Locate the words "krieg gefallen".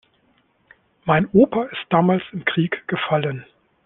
2.43-3.45